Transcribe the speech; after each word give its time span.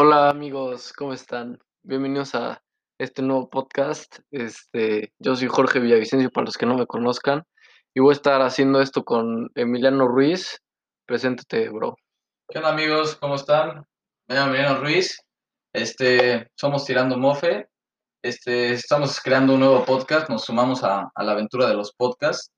Hola 0.00 0.30
amigos, 0.30 0.92
¿cómo 0.92 1.12
están? 1.12 1.58
Bienvenidos 1.82 2.36
a 2.36 2.62
este 3.00 3.20
nuevo 3.20 3.50
podcast. 3.50 4.20
Este, 4.30 5.12
yo 5.18 5.34
soy 5.34 5.48
Jorge 5.48 5.80
Villavicencio 5.80 6.30
para 6.30 6.44
los 6.44 6.56
que 6.56 6.66
no 6.66 6.76
me 6.76 6.86
conozcan 6.86 7.42
y 7.92 7.98
voy 7.98 8.10
a 8.10 8.12
estar 8.12 8.40
haciendo 8.42 8.80
esto 8.80 9.04
con 9.04 9.50
Emiliano 9.56 10.06
Ruiz. 10.06 10.62
Preséntate, 11.04 11.68
bro. 11.70 11.96
¿Qué 12.48 12.58
onda 12.58 12.70
amigos? 12.70 13.16
¿Cómo 13.16 13.34
están? 13.34 13.84
Me 14.28 14.36
llamo 14.36 14.54
Emiliano 14.54 14.78
Ruiz. 14.78 15.18
Este, 15.72 16.48
somos 16.54 16.84
Tirando 16.84 17.18
Mofe. 17.18 17.66
Este, 18.22 18.74
estamos 18.74 19.20
creando 19.20 19.54
un 19.54 19.58
nuevo 19.58 19.84
podcast. 19.84 20.30
Nos 20.30 20.44
sumamos 20.44 20.84
a, 20.84 21.10
a 21.12 21.24
la 21.24 21.32
aventura 21.32 21.66
de 21.66 21.74
los 21.74 21.92
podcasts. 21.92 22.52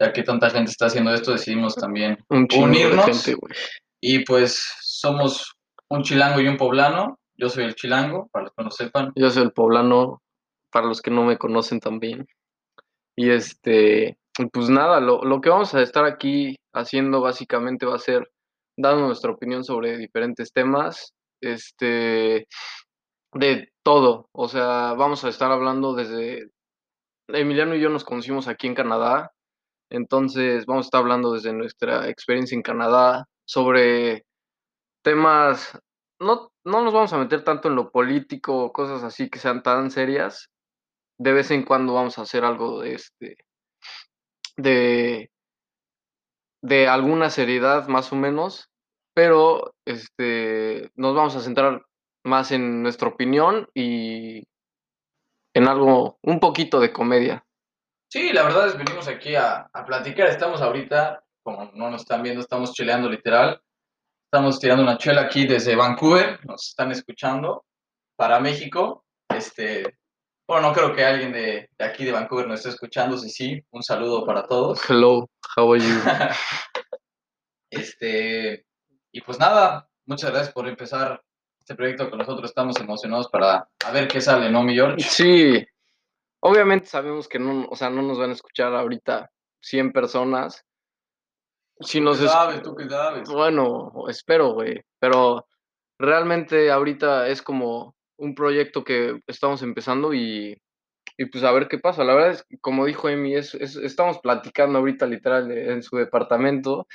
Ya 0.00 0.12
que 0.12 0.22
tanta 0.22 0.48
gente 0.48 0.70
está 0.70 0.86
haciendo 0.86 1.12
esto, 1.12 1.32
decidimos 1.32 1.74
también 1.74 2.18
Un 2.28 2.46
unirnos. 2.56 3.04
gente. 3.04 3.36
Y 4.00 4.24
pues 4.24 4.64
somos 4.80 5.53
un 5.88 6.02
chilango 6.02 6.40
y 6.40 6.48
un 6.48 6.56
poblano. 6.56 7.18
Yo 7.36 7.48
soy 7.48 7.64
el 7.64 7.74
chilango, 7.74 8.28
para 8.28 8.44
los 8.44 8.54
que 8.54 8.64
no 8.64 8.70
sepan. 8.70 9.12
Yo 9.16 9.30
soy 9.30 9.42
el 9.42 9.52
poblano, 9.52 10.22
para 10.70 10.86
los 10.86 11.02
que 11.02 11.10
no 11.10 11.24
me 11.24 11.38
conocen 11.38 11.80
también. 11.80 12.26
Y 13.16 13.30
este, 13.30 14.18
pues 14.52 14.68
nada, 14.68 15.00
lo, 15.00 15.22
lo 15.22 15.40
que 15.40 15.50
vamos 15.50 15.74
a 15.74 15.82
estar 15.82 16.04
aquí 16.04 16.56
haciendo 16.72 17.20
básicamente 17.20 17.86
va 17.86 17.96
a 17.96 17.98
ser 18.00 18.30
dando 18.76 19.06
nuestra 19.06 19.30
opinión 19.30 19.64
sobre 19.64 19.96
diferentes 19.96 20.52
temas, 20.52 21.14
este, 21.40 22.46
de 23.34 23.72
todo. 23.82 24.28
O 24.32 24.48
sea, 24.48 24.94
vamos 24.94 25.24
a 25.24 25.28
estar 25.28 25.50
hablando 25.50 25.94
desde, 25.94 26.50
Emiliano 27.28 27.74
y 27.74 27.80
yo 27.80 27.88
nos 27.88 28.04
conocimos 28.04 28.48
aquí 28.48 28.66
en 28.66 28.74
Canadá, 28.74 29.32
entonces 29.90 30.66
vamos 30.66 30.86
a 30.86 30.88
estar 30.88 31.00
hablando 31.00 31.32
desde 31.32 31.52
nuestra 31.52 32.08
experiencia 32.08 32.54
en 32.54 32.62
Canadá 32.62 33.26
sobre 33.46 34.24
temas, 35.04 35.78
no, 36.18 36.50
no 36.64 36.82
nos 36.82 36.92
vamos 36.92 37.12
a 37.12 37.18
meter 37.18 37.44
tanto 37.44 37.68
en 37.68 37.76
lo 37.76 37.92
político, 37.92 38.72
cosas 38.72 39.04
así 39.04 39.30
que 39.30 39.38
sean 39.38 39.62
tan 39.62 39.92
serias. 39.92 40.50
De 41.16 41.32
vez 41.32 41.52
en 41.52 41.62
cuando 41.62 41.94
vamos 41.94 42.18
a 42.18 42.22
hacer 42.22 42.44
algo 42.44 42.80
de 42.80 42.94
este, 42.94 43.36
de, 44.56 45.30
de 46.60 46.88
alguna 46.88 47.30
seriedad 47.30 47.86
más 47.86 48.12
o 48.12 48.16
menos, 48.16 48.68
pero 49.14 49.74
este, 49.84 50.90
nos 50.96 51.14
vamos 51.14 51.36
a 51.36 51.40
centrar 51.40 51.84
más 52.24 52.50
en 52.50 52.82
nuestra 52.82 53.08
opinión 53.08 53.68
y 53.74 54.42
en 55.54 55.68
algo, 55.68 56.18
un 56.22 56.40
poquito 56.40 56.80
de 56.80 56.92
comedia. 56.92 57.46
Sí, 58.10 58.32
la 58.32 58.42
verdad 58.42 58.68
es 58.68 58.76
venimos 58.76 59.06
aquí 59.06 59.36
a, 59.36 59.68
a 59.72 59.84
platicar. 59.84 60.28
Estamos 60.28 60.60
ahorita, 60.62 61.22
como 61.44 61.70
no 61.74 61.90
nos 61.90 62.02
están 62.02 62.22
viendo, 62.22 62.40
estamos 62.40 62.72
chileando 62.72 63.08
literal. 63.08 63.60
Estamos 64.34 64.58
tirando 64.58 64.82
una 64.82 64.98
chela 64.98 65.20
aquí 65.20 65.46
desde 65.46 65.76
Vancouver. 65.76 66.44
Nos 66.44 66.70
están 66.70 66.90
escuchando 66.90 67.64
para 68.16 68.40
México. 68.40 69.04
Este, 69.28 69.96
bueno, 70.44 70.66
no 70.66 70.74
creo 70.74 70.92
que 70.92 71.04
alguien 71.04 71.30
de, 71.30 71.70
de 71.78 71.84
aquí 71.84 72.04
de 72.04 72.10
Vancouver 72.10 72.48
nos 72.48 72.58
esté 72.58 72.70
escuchando. 72.70 73.16
Sí, 73.16 73.30
sí, 73.30 73.64
un 73.70 73.84
saludo 73.84 74.26
para 74.26 74.44
todos. 74.48 74.80
Hello, 74.90 75.30
how 75.56 75.72
are 75.72 75.80
you? 75.80 75.94
Este, 77.70 78.66
y 79.12 79.20
pues 79.20 79.38
nada, 79.38 79.88
muchas 80.04 80.32
gracias 80.32 80.52
por 80.52 80.66
empezar 80.66 81.22
este 81.60 81.76
proyecto 81.76 82.10
con 82.10 82.18
nosotros. 82.18 82.50
Estamos 82.50 82.76
emocionados 82.80 83.28
para 83.28 83.68
a 83.84 83.90
ver 83.92 84.08
qué 84.08 84.20
sale, 84.20 84.50
¿no, 84.50 84.64
mi 84.64 84.74
George? 84.74 85.00
Sí, 85.00 85.64
obviamente 86.40 86.88
sabemos 86.88 87.28
que 87.28 87.38
no, 87.38 87.68
o 87.70 87.76
sea, 87.76 87.88
no 87.88 88.02
nos 88.02 88.18
van 88.18 88.30
a 88.30 88.34
escuchar 88.34 88.74
ahorita 88.74 89.30
100 89.60 89.92
personas. 89.92 90.66
Si 91.80 91.98
¿Tú 91.98 92.04
nos 92.04 92.18
qué 92.18 92.24
es- 92.26 92.30
sabes? 92.30 92.62
¿Tú 92.62 92.74
qué 92.74 92.88
sabes? 92.88 93.28
Bueno, 93.28 93.92
espero, 94.08 94.52
güey, 94.52 94.80
pero 94.98 95.46
realmente 95.98 96.70
ahorita 96.70 97.28
es 97.28 97.42
como 97.42 97.94
un 98.18 98.34
proyecto 98.34 98.84
que 98.84 99.20
estamos 99.26 99.62
empezando 99.62 100.14
y, 100.14 100.56
y 101.16 101.24
pues 101.26 101.42
a 101.44 101.52
ver 101.52 101.68
qué 101.68 101.78
pasa. 101.78 102.04
La 102.04 102.14
verdad 102.14 102.30
es 102.32 102.46
como 102.60 102.86
dijo 102.86 103.08
Emi, 103.08 103.34
es, 103.34 103.54
es- 103.54 103.76
estamos 103.76 104.18
platicando 104.20 104.78
ahorita 104.78 105.06
literal 105.06 105.50
en 105.50 105.82
su 105.82 105.96
departamento 105.96 106.86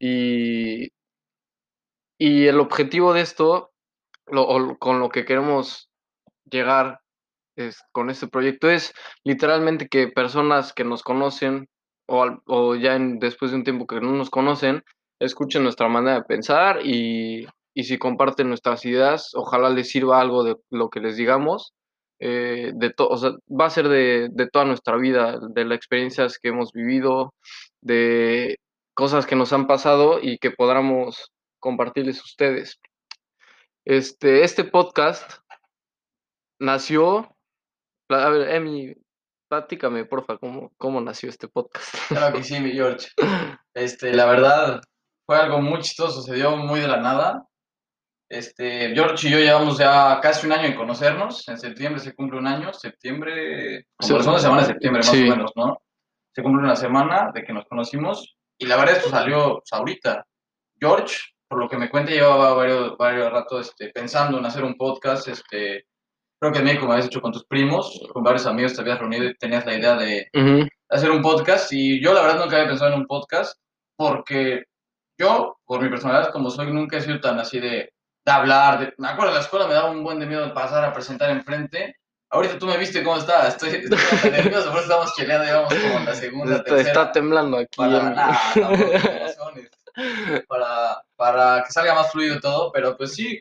y, 0.00 0.88
y 2.18 2.46
el 2.46 2.60
objetivo 2.60 3.12
de 3.12 3.20
esto, 3.22 3.72
lo- 4.26 4.46
o 4.46 4.58
lo- 4.58 4.78
con 4.78 5.00
lo 5.00 5.08
que 5.08 5.24
queremos 5.24 5.90
llegar 6.50 7.00
es, 7.56 7.82
con 7.92 8.10
este 8.10 8.26
proyecto 8.26 8.68
es 8.68 8.92
literalmente 9.24 9.88
que 9.88 10.08
personas 10.08 10.72
que 10.72 10.84
nos 10.84 11.02
conocen 11.02 11.68
o, 12.06 12.74
ya 12.76 12.96
en- 12.96 13.18
después 13.18 13.50
de 13.50 13.58
un 13.58 13.64
tiempo 13.64 13.86
que 13.86 14.00
no 14.00 14.12
nos 14.12 14.30
conocen, 14.30 14.82
escuchen 15.20 15.62
nuestra 15.62 15.88
manera 15.88 16.16
de 16.16 16.22
pensar 16.24 16.80
y, 16.84 17.46
y 17.74 17.84
si 17.84 17.98
comparten 17.98 18.48
nuestras 18.48 18.84
ideas, 18.84 19.30
ojalá 19.34 19.70
les 19.70 19.88
sirva 19.90 20.20
algo 20.20 20.44
de 20.44 20.56
lo 20.70 20.90
que 20.90 21.00
les 21.00 21.16
digamos. 21.16 21.72
eh, 22.20 22.72
de 22.74 22.90
to- 22.90 23.08
o 23.08 23.16
sea, 23.18 23.32
va 23.50 23.66
a 23.66 23.70
ser 23.70 23.88
de, 23.88 24.28
de 24.32 24.48
toda 24.48 24.64
nuestra 24.64 24.96
vida, 24.96 25.38
de 25.50 25.64
las 25.64 25.76
experiencias 25.76 26.38
que 26.38 26.48
hemos 26.48 26.72
vivido, 26.72 27.34
de 27.82 28.58
cosas 28.94 29.26
que 29.26 29.36
nos 29.36 29.52
han 29.52 29.66
pasado 29.66 30.20
y 30.22 30.38
que 30.38 30.50
podamos 30.52 31.30
compartirles 31.60 32.20
a 32.20 32.24
ustedes. 32.24 32.78
Este, 33.84 34.44
este 34.44 34.64
podcast 34.64 35.40
nació 36.58 37.28
a 38.08 38.28
ver, 38.30 38.48
Emi, 38.50 38.94
platícame, 39.54 40.04
porfa, 40.04 40.36
¿cómo, 40.36 40.72
cómo 40.76 41.00
nació 41.00 41.28
este 41.28 41.46
podcast? 41.46 41.94
Claro 42.08 42.34
que 42.36 42.42
sí, 42.42 42.58
mi 42.60 42.72
George. 42.72 43.08
Este, 43.76 44.12
la 44.12 44.26
verdad, 44.26 44.80
fue 45.26 45.36
algo 45.36 45.60
muy 45.60 45.80
chistoso, 45.80 46.22
se 46.22 46.34
dio 46.34 46.56
muy 46.56 46.78
de 46.78 46.86
la 46.86 46.98
nada. 46.98 47.44
Este, 48.28 48.94
George 48.94 49.26
y 49.26 49.30
yo 49.32 49.38
llevamos 49.38 49.78
ya 49.78 50.20
casi 50.22 50.46
un 50.46 50.52
año 50.52 50.66
en 50.68 50.76
conocernos. 50.76 51.48
En 51.48 51.58
septiembre 51.58 52.00
se 52.00 52.14
cumple 52.14 52.38
un 52.38 52.46
año. 52.46 52.72
Septiembre, 52.72 53.86
como 53.96 54.22
Sí. 54.22 54.30
la 54.30 54.38
semana 54.38 54.60
de 54.62 54.68
septiembre, 54.68 55.00
más 55.00 55.10
Sí. 55.10 55.28
o 55.28 55.30
menos, 55.36 55.50
¿no? 55.56 55.82
Se 56.32 56.42
cumple 56.42 56.62
una 56.64 56.76
semana 56.76 57.32
de 57.34 57.42
que 57.42 57.52
nos 57.52 57.64
conocimos. 57.66 58.36
Y 58.58 58.66
la 58.66 58.76
verdad, 58.76 58.96
esto 58.96 59.10
salió 59.10 59.54
pues, 59.58 59.72
ahorita. 59.72 60.24
George, 60.80 61.16
por 61.48 61.58
lo 61.58 61.68
que 61.68 61.76
me 61.76 61.90
cuenta, 61.90 62.12
llevaba 62.12 62.54
varios, 62.54 62.96
varios 62.96 63.28
ratos 63.32 63.70
este, 63.70 63.90
pensando 63.90 64.38
en 64.38 64.46
hacer 64.46 64.62
un 64.62 64.76
podcast. 64.76 65.26
Este, 65.26 65.86
creo 66.50 66.52
que 66.52 66.62
México 66.62 66.86
me 66.86 66.92
habías 66.92 67.06
hecho 67.06 67.20
con 67.20 67.32
tus 67.32 67.44
primos, 67.46 68.00
con 68.12 68.22
varios 68.22 68.46
amigos 68.46 68.74
te 68.74 68.80
habías 68.82 68.98
reunido 68.98 69.24
y 69.24 69.34
tenías 69.36 69.64
la 69.66 69.74
idea 69.74 69.96
de, 69.96 70.28
Ujú, 70.34 70.68
hacer 70.90 71.10
un 71.10 71.22
podcast 71.22 71.72
y 71.72 72.02
yo 72.02 72.12
la 72.12 72.20
verdad 72.22 72.40
nunca 72.40 72.56
había 72.56 72.68
pensado 72.68 72.92
en 72.92 73.00
un 73.00 73.06
podcast 73.06 73.58
porque 73.96 74.64
yo, 75.18 75.56
por 75.64 75.80
mi 75.82 75.88
personalidad 75.88 76.32
como 76.32 76.50
soy, 76.50 76.72
nunca 76.72 76.96
he 76.96 77.00
sido 77.00 77.20
tan 77.20 77.38
así 77.38 77.60
de, 77.60 77.92
de 78.26 78.32
hablar. 78.32 78.78
de- 78.80 78.94
me 78.98 79.08
acuerdo 79.08 79.30
en 79.30 79.36
la 79.36 79.40
escuela 79.42 79.66
me 79.66 79.74
daba 79.74 79.90
un 79.90 80.02
buen 80.04 80.18
de 80.20 80.26
miedo 80.26 80.44
de 80.46 80.52
pasar 80.52 80.84
a 80.84 80.92
presentar 80.92 81.30
enfrente. 81.30 81.96
Ahorita 82.30 82.58
tú 82.58 82.66
me 82.66 82.76
viste 82.76 83.02
cómo 83.04 83.16
está, 83.18 83.46
estoy, 83.48 83.70
estoy 83.70 84.30
nervioso, 84.30 84.68
por 84.70 84.80
eso 84.80 84.90
estamos 84.90 85.14
cheleando, 85.14 85.46
ya 85.46 85.56
vamos 85.56 85.74
como 85.74 85.98
en 85.98 86.04
la 86.04 86.14
segunda, 86.14 86.56
Está, 86.56 86.64
tercera. 86.64 86.88
está 87.00 87.12
temblando 87.12 87.58
aquí. 87.58 87.76
para, 87.76 88.10
nada, 88.10 88.38
emociones. 88.56 89.70
para, 90.48 91.02
para 91.16 91.62
que 91.64 91.72
salga 91.72 91.94
más 91.94 92.10
fluido 92.10 92.40
todo, 92.40 92.72
pero 92.72 92.96
pues 92.96 93.14
sí, 93.14 93.40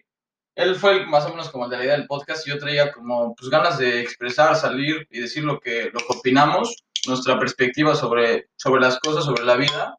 él 0.56 0.76
fue 0.76 0.92
el- 0.94 1.08
más 1.08 1.26
o 1.26 1.30
menos 1.30 1.50
como 1.50 1.66
el 1.66 1.72
de 1.72 1.78
la 1.78 1.84
idea 1.86 1.98
del 1.98 2.08
podcast 2.08 2.46
y 2.48 2.52
yo 2.52 2.60
traía 2.60 2.92
como 2.92 3.36
pues 3.36 3.50
ganas 3.50 3.78
de 3.78 4.02
expresar, 4.02 4.56
salir 4.56 5.08
y 5.10 5.20
decir 5.22 5.44
lo 5.44 5.60
que, 5.60 5.86
lo 5.94 6.00
que 6.00 6.18
opinamos, 6.20 6.84
nuestra 7.08 7.38
perspectiva 7.40 7.96
sobre, 7.96 8.50
sobre 8.56 8.82
las 8.82 9.00
cosas, 9.00 9.26
sobre 9.26 9.44
la 9.44 9.56
vida. 9.56 9.98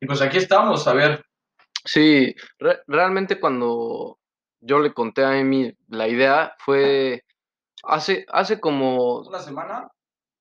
Y 0.00 0.06
pues 0.06 0.20
aquí 0.20 0.36
estamos, 0.38 0.86
a 0.86 0.92
ver, 0.92 1.24
Sí, 1.84 2.34
re- 2.58 2.80
realmente 2.86 3.40
cuando 3.40 4.18
yo 4.60 4.80
le 4.80 4.92
conté 4.92 5.24
a 5.24 5.38
Emi 5.38 5.72
la 5.88 6.06
idea 6.08 6.54
fue 6.58 7.24
hace, 7.84 8.26
hace 8.28 8.60
como, 8.60 9.20
una 9.20 9.38
semana. 9.40 9.88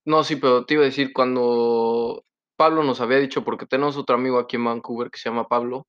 no, 0.06 0.24
sí, 0.24 0.36
pero 0.36 0.66
te 0.66 0.74
iba 0.74 0.84
a 0.84 0.88
decir 0.88 1.14
cuando 1.14 2.24
Pablo 2.58 2.84
nos 2.84 3.00
había 3.02 3.20
dicho, 3.20 3.44
porque 3.44 3.66
tenemos 3.68 3.96
otro 3.98 4.16
amigo 4.16 4.40
aquí 4.40 4.56
en 4.58 4.66
Vancouver 4.66 5.10
que 5.12 5.20
se 5.20 5.30
llama 5.30 5.48
Pablo, 5.48 5.88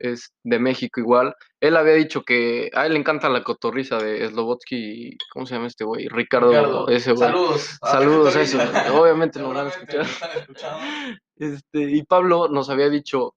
es 0.00 0.32
de 0.44 0.58
México 0.58 0.98
igual, 1.00 1.34
él 1.60 1.76
había 1.76 1.94
dicho 1.94 2.22
que 2.22 2.70
a 2.74 2.86
él 2.86 2.94
le 2.94 2.98
encanta 2.98 3.28
la 3.28 3.44
cotorriza 3.44 3.98
de 3.98 4.26
Slobotsky, 4.28 5.16
¿cómo 5.32 5.46
se 5.46 5.54
llama 5.54 5.68
este 5.68 5.84
güey? 5.84 6.08
Ricardo, 6.08 6.48
Ricardo, 6.48 6.88
ese 6.88 7.12
güey. 7.12 7.28
saludos. 7.28 7.78
Saludos 7.82 8.36
a 8.36 8.40
eso, 8.40 8.58
obviamente 8.94 9.38
nos 9.38 9.54
van 9.54 9.66
a 9.66 9.70
escuchar. 9.70 10.06
Este, 11.36 11.80
y 11.80 12.02
Pablo 12.02 12.48
nos 12.48 12.68
había 12.68 12.90
dicho 12.90 13.34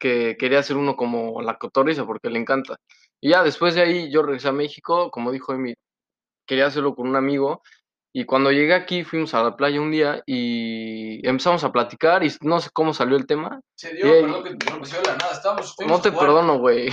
que 0.00 0.36
quería 0.36 0.58
hacer 0.58 0.76
uno 0.76 0.96
como 0.96 1.40
la 1.42 1.58
cotorriza 1.58 2.04
porque 2.04 2.28
le 2.28 2.40
encanta. 2.40 2.78
Y 3.20 3.30
ya 3.30 3.44
después 3.44 3.76
de 3.76 3.82
ahí 3.82 4.10
yo 4.10 4.22
regresé 4.22 4.48
a 4.48 4.52
México, 4.52 5.12
como 5.12 5.30
dijo 5.30 5.52
Emi, 5.52 5.74
quería 6.44 6.66
hacerlo 6.66 6.96
con 6.96 7.06
un 7.06 7.14
amigo. 7.14 7.62
Y 8.12 8.24
cuando 8.24 8.50
llegué 8.50 8.74
aquí 8.74 9.04
fuimos 9.04 9.34
a 9.34 9.42
la 9.44 9.56
playa 9.56 9.80
un 9.80 9.92
día 9.92 10.20
y 10.26 11.24
empezamos 11.26 11.62
a 11.62 11.70
platicar 11.70 12.24
y 12.24 12.32
no 12.40 12.58
sé 12.58 12.68
cómo 12.72 12.92
salió 12.92 13.16
el 13.16 13.26
tema. 13.26 13.60
Se 13.76 13.94
dio, 13.94 14.04
perdón 14.10 14.42
que 14.42 14.48
te 14.48 14.54
interrumpí, 14.54 14.90
de 14.90 15.02
la 15.02 15.16
nada, 15.16 15.32
estábamos, 15.32 15.74
No 15.86 16.00
te 16.00 16.10
jugar- 16.10 16.26
perdono, 16.26 16.58
güey. 16.58 16.90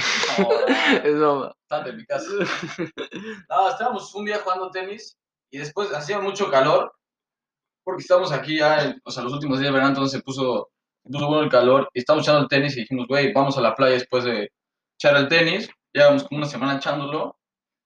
No, 1.16 1.52
mi 1.96 2.06
casa. 2.06 2.28
Estábamos 3.72 4.14
un 4.16 4.25
día 4.25 4.40
jugando 4.44 4.69
tenis 4.69 5.18
y 5.52 5.58
después 5.58 5.94
hacía 5.94 6.19
mucho 6.19 6.50
calor 6.52 6.94
porque 7.84 8.02
estamos 8.02 8.31
aquí 8.31 8.60
ya, 8.60 8.84
en- 8.84 9.02
o 9.04 9.10
sea, 9.12 9.24
los 9.24 9.34
últimos 9.34 9.60
días 9.60 9.69
de 9.69 9.74
verano, 9.74 9.90
entonces 9.90 10.19
se 10.19 10.24
puso, 10.24 10.69
se 11.04 11.10
puso 11.12 11.28
bueno 11.28 11.44
el 11.44 11.50
calor 11.50 11.90
y 11.94 12.00
estábamos 12.00 12.25
echando 12.25 12.42
el 12.44 12.48
tenis 12.50 12.75
y 12.78 12.81
dijimos, 12.81 13.08
güey, 13.08 13.34
vamos 13.34 13.58
a 13.58 13.62
la 13.62 13.74
playa 13.75 13.94
después 13.94 14.24
de 14.24 14.52
echar 15.00 15.16
el 15.18 15.28
tenis. 15.28 15.69
Llevamos 15.94 16.25
como 16.25 16.40
una 16.40 16.48
semana 16.48 16.75
echándolo 16.78 17.38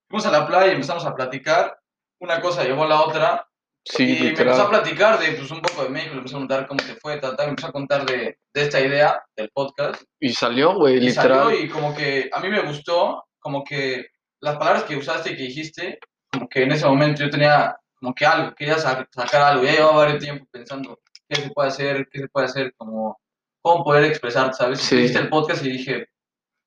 fuimos 0.09 0.25
a 0.25 0.31
la 0.31 0.45
playa 0.45 0.67
y 0.71 0.75
empezamos 0.75 1.05
a 1.05 1.15
platicar, 1.15 1.77
una 2.21 2.39
cosa 2.41 2.63
llevó 2.63 2.83
a 2.85 2.87
la 2.87 3.01
otra, 3.01 3.47
Sí, 3.83 4.03
y 4.03 4.21
me 4.21 4.29
empezó 4.29 4.51
a 4.51 4.53
literal. 4.55 4.69
platicar 4.69 5.19
de 5.19 5.31
pues, 5.31 5.49
un 5.49 5.59
poco 5.61 5.83
de 5.83 5.89
México, 5.89 6.13
le 6.13 6.19
empezó 6.19 6.37
a 6.37 6.39
contar 6.39 6.67
cómo 6.67 6.79
te 6.83 6.95
fue, 6.95 7.17
tal, 7.17 7.35
tal, 7.35 7.47
me 7.47 7.49
empezó 7.51 7.67
a 7.67 7.71
contar 7.71 8.05
de, 8.05 8.37
de 8.53 8.61
esta 8.61 8.79
idea 8.79 9.23
del 9.35 9.49
podcast, 9.51 10.03
Y 10.19 10.29
salió, 10.29 10.75
güey, 10.75 11.03
y 11.03 11.11
salió 11.11 11.49
literal. 11.49 11.65
y 11.65 11.69
como 11.69 11.95
que 11.95 12.29
a 12.31 12.39
mí 12.41 12.49
me 12.49 12.61
gustó, 12.61 13.25
como 13.39 13.63
que 13.63 14.05
las 14.39 14.57
palabras 14.57 14.83
que 14.83 14.95
usaste 14.97 15.31
y 15.31 15.35
que 15.35 15.43
dijiste, 15.43 15.99
como 16.31 16.47
que 16.47 16.61
en 16.61 16.71
ese 16.73 16.85
momento 16.85 17.23
yo 17.23 17.31
tenía 17.31 17.75
como 17.99 18.13
que 18.13 18.23
algo, 18.25 18.53
quería 18.53 18.77
sa- 18.77 19.07
sacar 19.11 19.41
algo, 19.41 19.63
ya 19.63 19.71
llevaba 19.73 19.97
varios 19.97 20.19
tiempo 20.23 20.45
pensando 20.51 20.99
qué 21.27 21.41
se 21.41 21.49
puede 21.49 21.69
hacer, 21.69 22.07
qué 22.11 22.19
se 22.19 22.27
puede 22.29 22.45
hacer, 22.45 22.73
como 22.77 23.19
cómo 23.63 23.83
poder 23.83 24.03
expresar, 24.05 24.53
¿sabes? 24.53 24.79
Sí. 24.79 24.95
Hiciste 24.97 25.19
el 25.19 25.29
podcast 25.29 25.63
y 25.65 25.71
dije, 25.71 26.07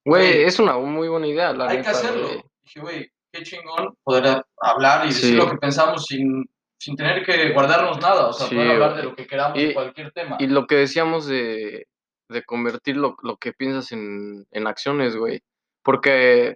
Güey, 0.05 0.43
es 0.43 0.59
una 0.59 0.77
muy 0.79 1.09
buena 1.09 1.27
idea, 1.29 1.53
la 1.53 1.69
hay 1.69 1.79
neta, 1.79 1.91
que 1.93 1.97
hacerlo. 1.97 2.27
güey. 2.29 2.43
Dije, 2.65 2.81
güey, 2.81 3.11
qué 3.35 3.43
chingón 3.43 3.97
poder 4.05 4.43
hablar 4.61 5.05
y 5.05 5.09
decir 5.09 5.31
Sí. 5.31 5.37
lo 5.37 5.51
que 5.51 5.57
pensamos 5.57 6.05
sin, 6.07 6.45
sin 6.79 6.97
tener 6.97 7.25
que 7.25 7.53
guardarnos 7.53 8.01
nada, 8.01 8.29
o 8.29 8.33
sea, 8.33 8.47
Sí, 8.49 8.55
poder 8.55 8.71
hablar 8.73 8.97
de 8.97 9.03
lo 9.05 9.15
que 9.17 9.27
queramos, 9.27 9.59
Y- 9.59 9.67
de 9.69 9.75
cualquier 9.75 10.13
tema. 10.13 10.37
Y 10.39 10.47
lo 10.47 10.67
que 10.67 10.77
decíamos 10.77 11.27
de, 11.27 11.87
de 12.29 12.43
convertir 12.45 12.97
lo, 12.97 13.17
lo 13.23 13.37
que 13.37 13.53
piensas 13.53 13.93
en, 13.93 14.45
en 14.51 14.67
acciones, 14.67 15.17
güey. 15.17 15.41
Porque 15.83 16.55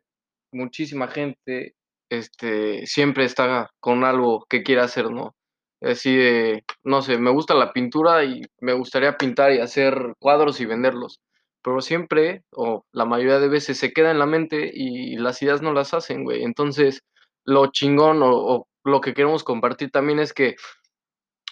muchísima 0.52 1.08
gente 1.08 1.74
este, 2.10 2.86
siempre 2.86 3.24
está 3.24 3.70
con 3.80 4.04
algo 4.04 4.46
que 4.48 4.62
quiere 4.62 4.80
hacer, 4.80 5.10
¿no? 5.10 5.34
Así 5.82 6.16
de, 6.16 6.64
no 6.82 7.02
sé, 7.02 7.18
me 7.18 7.30
gusta 7.30 7.54
la 7.54 7.72
pintura 7.72 8.24
y 8.24 8.42
me 8.60 8.72
gustaría 8.72 9.16
pintar 9.16 9.52
y 9.52 9.60
hacer 9.60 10.14
cuadros 10.18 10.60
y 10.60 10.66
venderlos. 10.66 11.20
Pero 11.62 11.80
siempre, 11.80 12.42
o 12.52 12.84
la 12.92 13.04
mayoría 13.04 13.38
de 13.40 13.48
veces, 13.48 13.78
se 13.78 13.92
queda 13.92 14.10
en 14.10 14.18
la 14.18 14.26
mente 14.26 14.70
y 14.72 15.16
las 15.16 15.42
ideas 15.42 15.62
no 15.62 15.72
las 15.72 15.94
hacen, 15.94 16.24
güey. 16.24 16.42
Entonces, 16.44 17.02
lo 17.44 17.66
chingón 17.68 18.22
o, 18.22 18.30
o 18.36 18.68
lo 18.84 19.00
que 19.00 19.14
queremos 19.14 19.44
compartir 19.44 19.90
también 19.90 20.18
es 20.20 20.32
que 20.32 20.56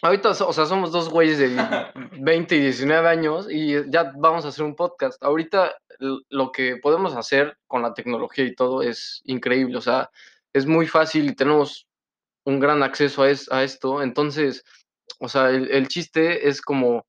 Ahorita, 0.03 0.29
o 0.31 0.53
sea, 0.53 0.67
somos 0.67 0.93
dos 0.93 1.09
güeyes 1.09 1.39
de 1.39 1.49
20 2.21 2.55
y 2.57 2.61
19 2.61 3.09
años 3.09 3.49
y 3.51 3.91
ya 3.91 4.13
vamos 4.19 4.45
a 4.45 4.49
hacer 4.49 4.63
un 4.65 4.77
podcast. 4.77 5.21
Ahorita 5.23 5.75
lo 6.29 6.53
que 6.53 6.77
podemos 6.77 7.17
hacer 7.17 7.57
con 7.67 7.81
la 7.81 7.95
tecnología 7.95 8.45
y 8.45 8.55
todo 8.55 8.83
es 8.83 9.23
increíble, 9.25 9.79
o 9.79 9.81
sea, 9.81 10.11
es 10.53 10.67
muy 10.67 10.87
fácil 10.87 11.31
y 11.31 11.35
tenemos 11.35 11.87
un 12.45 12.61
gran 12.61 12.83
acceso 12.83 13.23
a, 13.23 13.31
es- 13.31 13.51
a 13.51 13.65
esto. 13.65 14.03
Entonces, 14.03 14.65
o 15.19 15.29
sea, 15.31 15.49
el, 15.49 15.71
el 15.71 15.89
chiste 15.89 16.47
es 16.47 16.61
como 16.61 17.07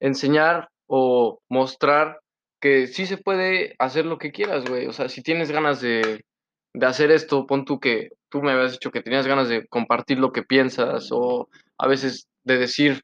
enseñar 0.00 0.70
o 0.86 1.38
mostrar 1.50 2.21
que 2.62 2.86
sí 2.86 3.06
se 3.06 3.18
puede 3.18 3.74
hacer 3.80 4.06
lo 4.06 4.18
que 4.18 4.30
quieras, 4.30 4.64
güey. 4.64 4.86
O 4.86 4.92
sea, 4.92 5.08
si 5.08 5.20
tienes 5.20 5.50
ganas 5.50 5.80
de, 5.80 6.24
de 6.72 6.86
hacer 6.86 7.10
esto, 7.10 7.44
pon 7.44 7.64
tú 7.64 7.80
que 7.80 8.10
tú 8.28 8.40
me 8.40 8.52
habías 8.52 8.72
dicho 8.72 8.92
que 8.92 9.02
tenías 9.02 9.26
ganas 9.26 9.48
de 9.48 9.66
compartir 9.66 10.20
lo 10.20 10.32
que 10.32 10.44
piensas 10.44 11.08
o 11.10 11.48
a 11.76 11.88
veces 11.88 12.28
de 12.44 12.58
decir 12.58 13.02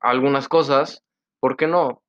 algunas 0.00 0.46
cosas, 0.46 1.02
¿por 1.40 1.56
qué 1.56 1.66
no? 1.66 2.02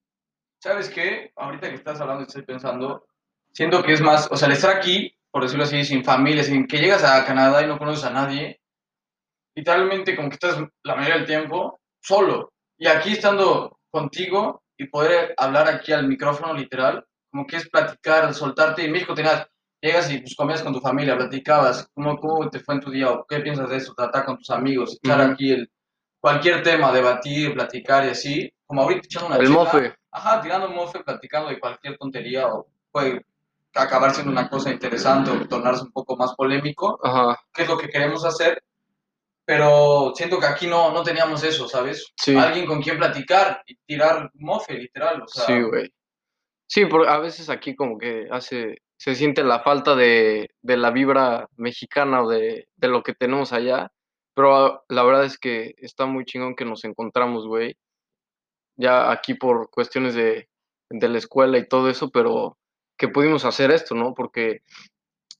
¿Sabes 0.61 0.89
qué? 0.89 1.31
Ahorita 1.37 1.69
que 1.69 1.75
estás 1.75 2.01
hablando, 2.01 2.23
estoy 2.23 2.43
pensando, 2.43 3.07
siento 3.53 3.81
que 3.81 3.93
es 3.93 4.01
más, 4.01 4.27
o 4.29 4.35
sea, 4.35 4.49
el 4.49 4.53
estar 4.53 4.75
aquí, 4.75 5.15
por 5.31 5.43
decirlo 5.43 5.63
así, 5.63 5.85
sin 5.85 6.03
familia, 6.03 6.43
sin 6.43 6.67
que 6.67 6.79
llegas 6.79 7.03
a 7.05 7.25
Canadá 7.25 7.63
y 7.63 7.67
no 7.67 7.77
conoces 7.77 8.03
a 8.03 8.11
nadie, 8.11 8.59
literalmente 9.55 10.17
como 10.17 10.29
que 10.29 10.35
estás 10.35 10.61
la 10.83 10.95
mayoría 10.95 11.15
del 11.15 11.27
tiempo 11.27 11.79
solo. 12.01 12.51
Y 12.77 12.87
aquí 12.87 13.13
estando 13.13 13.79
contigo 13.89 14.63
y 14.77 14.87
poder 14.87 15.33
hablar 15.37 15.67
aquí 15.67 15.91
al 15.91 16.07
micrófono 16.07 16.53
literal, 16.53 17.05
como 17.31 17.45
que 17.45 17.57
es 17.57 17.69
platicar, 17.69 18.33
soltarte. 18.33 18.85
En 18.85 18.91
México 18.91 19.13
tenías, 19.13 19.47
llegas 19.81 20.11
y 20.11 20.19
pues 20.19 20.35
comías 20.35 20.61
con 20.61 20.73
tu 20.73 20.79
familia, 20.79 21.17
platicabas, 21.17 21.89
¿cómo, 21.93 22.17
cómo 22.17 22.49
te 22.49 22.59
fue 22.59 22.75
en 22.75 22.81
tu 22.81 22.91
día? 22.91 23.11
o 23.11 23.25
¿Qué 23.27 23.39
piensas 23.39 23.69
de 23.69 23.77
eso? 23.77 23.93
Tratar 23.93 24.25
con 24.25 24.37
tus 24.37 24.49
amigos, 24.49 24.97
echar 25.01 25.21
Ujú. 25.21 25.31
aquí 25.31 25.51
el, 25.51 25.71
cualquier 26.19 26.63
tema, 26.63 26.91
debatir, 26.91 27.53
platicar 27.53 28.05
y 28.05 28.09
así. 28.09 28.53
Como 28.65 28.81
ahorita 28.81 29.01
echando 29.05 29.27
una 29.27 29.37
El 29.37 29.43
chela, 29.47 29.55
mofe. 29.55 29.95
Ajá, 30.11 30.41
tirando 30.41 30.69
mofe, 30.69 31.03
platicando 31.03 31.49
de 31.49 31.59
cualquier 31.59 31.97
tontería 31.97 32.47
o 32.47 32.67
puede 32.91 33.25
acabar 33.73 34.13
siendo 34.13 34.31
una 34.31 34.49
cosa 34.49 34.71
interesante 34.71 35.29
o 35.29 35.47
tornarse 35.47 35.83
un 35.83 35.91
poco 35.91 36.17
más 36.17 36.33
polémico, 36.35 36.99
Ajá, 37.03 37.39
que 37.53 37.63
es 37.63 37.69
lo 37.69 37.77
que 37.77 37.89
queremos 37.89 38.25
hacer, 38.25 38.63
pero 39.47 40.11
siento 40.13 40.39
que 40.41 40.45
aquí 40.45 40.67
no, 40.67 40.91
no 40.91 41.03
teníamos 41.03 41.41
eso, 41.41 41.69
¿sabes? 41.69 42.11
Sí. 42.17 42.35
Alguien 42.35 42.65
con 42.65 42.81
quien 42.81 42.97
platicar 42.97 43.63
y 43.65 43.77
tirar 43.85 44.29
mofe, 44.33 44.73
literal, 44.73 45.21
o 45.21 45.27
sea, 45.27 45.45
sí, 45.45 45.61
güey. 45.61 45.89
Sí, 46.69 46.85
porque 46.85 47.09
a 47.09 47.17
veces 47.19 47.49
aquí 47.49 47.73
como 47.73 47.97
que 47.97 48.27
hace, 48.29 48.79
se 48.97 49.15
siente 49.15 49.45
la 49.45 49.61
falta 49.61 49.95
de, 49.95 50.49
de 50.61 50.75
la 50.75 50.91
vibra 50.91 51.47
mexicana 51.55 52.23
o 52.23 52.29
de, 52.29 52.67
de 52.75 52.87
lo 52.89 53.03
que 53.03 53.13
tenemos 53.13 53.53
allá, 53.53 53.89
pero 54.35 54.53
ah, 54.53 54.83
la 54.89 55.03
verdad 55.03 55.23
es 55.23 55.37
que 55.37 55.75
está 55.77 56.05
muy 56.05 56.25
chingón 56.25 56.53
que 56.57 56.65
nos 56.65 56.83
encontramos, 56.83 57.47
güey. 57.47 57.77
Ya 58.75 59.09
aquí 59.11 59.33
por 59.33 59.69
cuestiones 59.69 60.13
de, 60.13 60.49
de 60.89 61.07
la 61.07 61.19
escuela 61.19 61.57
y 61.57 61.67
todo 61.69 61.89
eso, 61.89 62.09
pero 62.09 62.57
que 62.97 63.07
pudimos 63.07 63.45
hacer 63.45 63.71
esto, 63.71 63.95
¿no? 63.95 64.13
Porque 64.13 64.61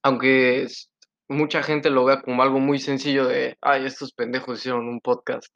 aunque 0.02 0.64
es- 0.64 0.90
mucha 1.30 1.62
gente 1.64 1.90
lo 1.90 2.06
vea 2.06 2.22
como 2.22 2.42
algo 2.44 2.60
muy 2.60 2.80
sencillo 2.80 3.28
de, 3.28 3.58
ay, 3.62 3.86
estos 3.86 4.14
pendejos 4.14 4.60
hicieron 4.60 4.88
un 4.88 5.00
podcast. 5.02 5.48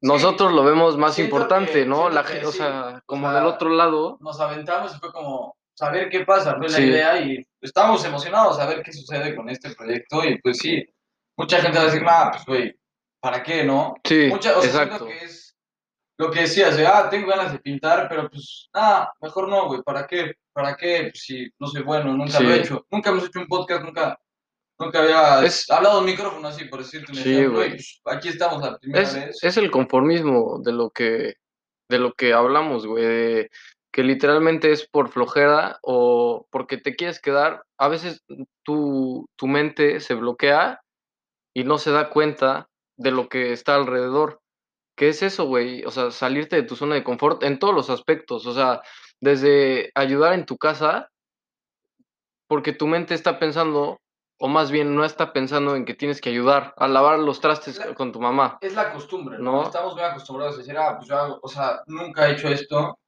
Nosotros 0.00 0.52
lo 0.52 0.64
vemos 0.64 0.96
más 0.96 1.18
importante, 1.18 1.72
que- 1.72 1.86
¿no? 1.86 2.08
La 2.08 2.24
gente, 2.24 2.46
o 2.46 2.52
sea, 2.52 2.96
o 2.96 3.00
como 3.06 3.28
sea, 3.30 3.38
del 3.40 3.46
otro 3.46 3.68
lado, 3.70 4.16
nos 4.20 4.40
aventamos 4.40 4.94
y 4.96 4.98
fue 4.98 5.12
como 5.12 5.56
saber 5.74 6.08
qué 6.08 6.20
pasa, 6.24 6.56
fue 6.56 6.68
la 6.68 6.80
idea 6.80 7.20
y 7.20 7.44
estábamos 7.60 8.04
emocionados 8.04 8.58
a 8.58 8.66
ver 8.66 8.82
qué 8.82 8.92
sucede 8.92 9.34
con 9.36 9.48
este 9.48 9.74
proyecto 9.74 10.24
y 10.24 10.40
pues 10.40 10.58
sí, 10.58 10.82
mucha 11.36 11.60
gente 11.60 11.76
va 11.78 11.84
a 11.84 11.86
decir, 11.86 12.02
ah, 12.08 12.30
pues 12.32 12.44
güey, 12.46 12.76
¿para 13.20 13.42
qué, 13.42 13.64
no? 13.64 13.94
sí, 14.04 14.26
Mucha, 14.28 14.56
o 14.56 14.62
sea, 14.62 14.84
exacto. 14.84 15.06
que 15.06 15.24
es 15.24 15.56
lo 16.18 16.30
que 16.30 16.40
decías, 16.42 16.76
de, 16.76 16.86
ah, 16.86 17.08
tengo 17.10 17.28
ganas 17.28 17.52
de 17.52 17.58
pintar, 17.58 18.08
pero 18.08 18.30
pues, 18.30 18.68
ah, 18.74 19.12
mejor 19.20 19.48
no, 19.48 19.66
güey, 19.66 19.82
¿para 19.82 20.06
qué? 20.06 20.34
¿Para 20.52 20.76
qué? 20.76 21.08
Pues, 21.10 21.22
si 21.24 21.50
no 21.58 21.66
soy 21.66 21.82
bueno, 21.82 22.14
nunca 22.16 22.38
lo 22.40 22.50
he 22.52 22.60
hecho. 22.60 22.86
Nunca 22.90 23.10
hemos 23.10 23.24
hecho 23.24 23.40
un 23.40 23.46
podcast, 23.48 23.82
nunca, 23.82 24.18
nunca 24.84 25.00
había 25.00 25.44
Es- 25.44 25.70
hablado 25.70 26.00
un 26.00 26.04
micrófono 26.06 26.48
así, 26.48 26.64
por 26.66 26.80
decirte 26.80 27.12
un 27.12 27.18
Sí, 27.18 27.30
ejemplo, 27.30 27.58
güey. 27.58 27.68
y 27.68 27.70
pues, 27.72 28.00
aquí 28.06 28.28
estamos 28.28 28.62
la 28.62 28.78
primera 28.78 29.02
Es, 29.02 29.14
vez. 29.14 29.38
es 29.42 29.56
el 29.56 29.70
conformismo 29.70 30.60
de 30.62 30.72
lo 30.72 30.90
que, 30.90 31.34
de 31.88 31.98
lo 31.98 32.12
que 32.14 32.32
hablamos, 32.32 32.86
güey, 32.86 33.04
de 33.04 33.50
que 33.92 34.02
literalmente 34.02 34.72
es 34.72 34.88
por 34.88 35.10
flojera 35.10 35.78
o 35.82 36.46
porque 36.50 36.78
te 36.78 36.96
quieres 36.96 37.20
quedar. 37.20 37.62
A 37.78 37.88
veces 37.88 38.22
tu, 38.62 39.26
tu 39.36 39.46
mente 39.46 40.00
se 40.00 40.14
bloquea 40.14 40.80
y 41.54 41.64
no 41.64 41.76
se 41.76 41.90
da 41.90 42.08
cuenta 42.08 42.68
de 42.96 43.10
lo 43.10 43.28
que 43.28 43.52
está 43.52 43.74
alrededor. 43.74 44.40
¿Qué 44.96 45.08
es 45.08 45.22
eso, 45.22 45.44
güey? 45.46 45.84
O 45.84 45.90
sea, 45.90 46.10
salirte 46.10 46.56
de 46.56 46.62
tu 46.62 46.76
zona 46.76 46.94
de 46.94 47.04
confort 47.04 47.42
en 47.42 47.58
todos 47.58 47.74
los 47.74 47.90
aspectos. 47.90 48.46
O 48.46 48.54
sea, 48.54 48.80
desde 49.20 49.90
ayudar 49.94 50.32
en 50.34 50.46
tu 50.46 50.56
casa, 50.56 51.10
porque 52.48 52.72
tu 52.72 52.86
mente 52.86 53.14
está 53.14 53.38
pensando, 53.38 54.00
o 54.44 54.48
más 54.48 54.72
bien 54.72 54.96
no 54.96 55.04
está 55.04 55.32
pensando 55.32 55.76
en 55.76 55.84
que 55.84 55.94
tienes 55.94 56.20
que 56.20 56.30
ayudar 56.30 56.74
a 56.76 56.88
lavar 56.88 57.20
los 57.20 57.40
trastes 57.40 57.78
La- 57.78 57.94
con 57.94 58.10
tu 58.10 58.20
mamá. 58.20 58.58
es 58.60 58.74
la 58.74 58.92
costumbre, 58.92 59.38
¿no? 59.38 59.52
¿No? 59.52 59.62
Estamos 59.62 59.94
muy 59.94 60.02
acostumbrados 60.02 60.56
a 60.56 60.58
decir, 60.58 60.76
ah, 60.76 60.96
pues 60.96 61.08
yo 61.08 61.16
hago, 61.16 61.38
o 61.40 61.48
sea, 61.48 61.80
nunca 61.86 62.28
he 62.28 62.32
hecho 62.32 62.48
esto, 62.48 62.98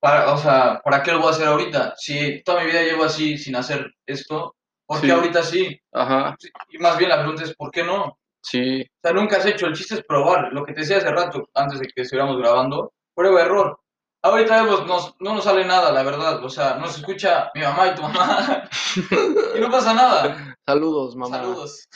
para, 0.00 0.32
o 0.32 0.38
sea, 0.38 0.80
¿para 0.82 1.02
qué 1.02 1.12
lo 1.12 1.18
voy 1.18 1.28
a 1.28 1.30
hacer 1.32 1.46
ahorita? 1.48 1.92
Si 1.96 2.42
toda 2.42 2.60
mi 2.62 2.66
vida 2.70 2.82
llevo 2.82 3.04
así 3.04 3.36
sin 3.36 3.54
hacer 3.54 3.86
esto, 4.06 4.56
¿por 4.86 5.00
qué 5.00 5.08
Sí. 5.08 5.12
ahorita 5.12 5.42
sí? 5.42 5.78
Ajá, 5.92 6.34
Y 6.70 6.78
más 6.78 6.96
bien 6.96 7.10
la 7.10 7.18
pregunta 7.18 7.42
es, 7.44 7.54
¿por 7.54 7.70
qué 7.70 7.84
no? 7.84 8.04
O 8.04 8.18
sí, 8.42 8.82
sea, 9.02 9.12
nunca 9.12 9.36
has 9.36 9.46
hecho, 9.46 9.66
el 9.66 9.74
chiste 9.74 9.96
es 9.96 10.04
probar, 10.04 10.52
lo 10.52 10.64
que 10.64 10.72
te 10.72 10.80
decía 10.80 10.96
hace 10.96 11.10
rato, 11.10 11.48
antes 11.54 11.80
de 11.80 11.86
que 11.86 12.00
estuviéramos 12.02 12.38
grabando, 12.38 12.92
prueba 13.14 13.42
error. 13.42 13.78
Ahorita 14.24 14.62
vemos, 14.62 14.86
nos- 14.86 15.14
no 15.20 15.34
nos 15.34 15.44
sale 15.44 15.64
nada, 15.64 15.90
la 15.92 16.02
verdad, 16.02 16.42
o 16.44 16.48
sea, 16.48 16.76
nos 16.76 16.96
escucha 16.96 17.50
mi 17.54 17.60
mamá 17.60 17.88
y 17.88 17.94
tu 17.94 18.02
mamá, 18.02 18.68
y 19.56 19.60
no 19.60 19.70
pasa 19.70 19.92
nada. 19.94 20.51
Saludos, 20.66 21.16
mamá. 21.16 21.36
Saludos. 21.38 21.88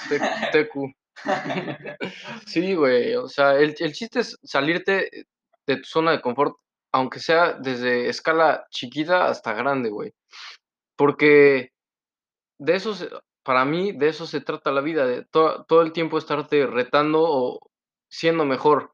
Tecu. 0.53 0.93
Sí, 2.47 2.75
güey. 2.75 3.15
O 3.15 3.29
sea, 3.29 3.55
el, 3.59 3.75
el 3.79 3.93
chiste 3.93 4.21
es 4.21 4.39
salirte 4.43 5.27
de 5.67 5.77
tu 5.77 5.85
zona 5.85 6.11
de 6.13 6.21
confort, 6.21 6.57
aunque 6.93 7.21
sea 7.21 7.55
desde 7.55 8.09
escala 8.09 8.67
chiquita 8.71 9.27
hasta 9.27 9.55
grande, 9.55 9.89
güey. 9.91 10.13
Porque 10.97 11.71
de 12.59 12.77
eso, 12.77 12.95
se- 12.95 13.11
para 13.43 13.65
mí, 13.65 13.93
de 13.93 14.09
eso 14.09 14.27
se 14.27 14.41
trata 14.41 14.73
la 14.73 14.81
vida, 14.83 15.07
de 15.07 15.25
to- 15.25 15.65
todo 15.69 15.83
el 15.83 15.93
tiempo 15.93 16.19
estarte 16.19 16.67
retando 16.67 17.23
o 17.23 17.61
siendo 18.11 18.45
mejor. 18.45 18.93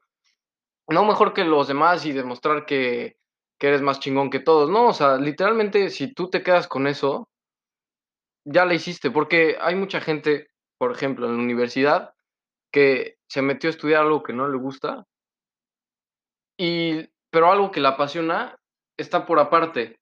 No 0.87 1.05
mejor 1.05 1.33
que 1.33 1.43
los 1.43 1.67
demás 1.67 2.05
y 2.05 2.11
demostrar 2.13 2.65
que, 2.65 3.17
que 3.59 3.67
eres 3.67 3.81
más 3.81 3.99
chingón 3.99 4.29
que 4.29 4.39
todos. 4.39 4.69
No, 4.69 4.87
o 4.87 4.93
sea, 4.93 5.17
literalmente, 5.17 5.89
si 5.89 6.13
tú 6.13 6.29
te 6.29 6.41
quedas 6.43 6.67
con 6.67 6.87
eso, 6.87 7.29
ya 8.45 8.65
la 8.65 8.73
hiciste, 8.73 9.11
porque 9.11 9.57
hay 9.59 9.75
mucha 9.75 10.01
gente, 10.01 10.49
por 10.77 10.91
ejemplo, 10.91 11.25
en 11.25 11.37
la 11.37 11.43
universidad, 11.43 12.13
que 12.71 13.17
se 13.27 13.41
metió 13.41 13.69
a 13.69 13.71
estudiar 13.71 14.01
algo 14.01 14.23
que 14.23 14.33
no 14.33 14.47
le 14.47 14.57
gusta, 14.57 15.05
y, 16.57 17.09
pero 17.29 17.51
algo 17.51 17.71
que 17.71 17.79
la 17.79 17.89
apasiona 17.89 18.57
está 18.97 19.25
por 19.25 19.39
aparte. 19.39 19.99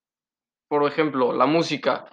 Por 0.67 0.87
ejemplo, 0.87 1.33
la 1.33 1.45
música, 1.45 2.05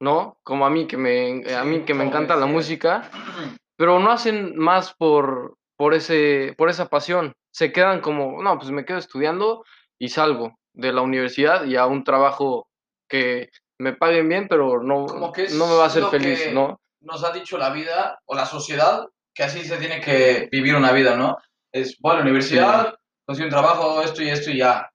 ¿no? 0.00 0.38
Como 0.42 0.66
a 0.66 0.70
mí 0.70 0.86
que 0.86 0.96
me, 0.96 1.42
Sí, 1.44 1.52
a 1.52 1.64
mí 1.64 1.84
que 1.84 1.94
me 1.94 2.04
encanta 2.04 2.36
la 2.36 2.46
música, 2.46 3.10
pero 3.76 3.98
no 3.98 4.10
hacen 4.10 4.56
más 4.56 4.94
por, 4.94 5.56
por, 5.76 5.94
ese, 5.94 6.54
por 6.56 6.68
esa 6.70 6.88
pasión. 6.88 7.34
Se 7.52 7.72
quedan 7.72 8.00
como, 8.00 8.42
no, 8.42 8.58
pues 8.58 8.70
me 8.70 8.84
quedo 8.84 8.98
estudiando 8.98 9.64
y 9.98 10.08
salgo 10.08 10.58
de 10.72 10.92
la 10.92 11.02
universidad 11.02 11.64
y 11.64 11.76
a 11.76 11.86
un 11.86 12.04
trabajo 12.04 12.68
que 13.08 13.50
me 13.78 13.92
paguen 13.94 14.28
bien, 14.28 14.46
pero 14.48 14.82
no, 14.82 15.06
Como 15.06 15.32
que 15.32 15.48
no 15.50 15.66
me 15.66 15.74
va 15.74 15.84
a 15.84 15.86
hacer 15.86 16.04
feliz, 16.06 16.52
¿no? 16.52 16.80
nos 17.00 17.22
ha 17.22 17.32
dicho 17.32 17.58
la 17.58 17.68
vida 17.70 18.18
o 18.24 18.34
la 18.34 18.46
sociedad 18.46 19.06
que 19.34 19.42
así 19.42 19.62
se 19.64 19.76
tiene 19.76 20.00
que 20.00 20.48
vivir 20.50 20.74
una 20.74 20.90
vida, 20.92 21.16
¿no? 21.16 21.36
Es, 21.70 21.98
voy 22.00 22.12
a 22.12 22.14
la 22.16 22.22
universidad, 22.22 22.94
consigo 23.26 23.44
un 23.46 23.50
trabajo, 23.50 24.00
esto 24.00 24.22
y 24.22 24.30
esto 24.30 24.50
y 24.50 24.58
ya. 24.58 24.90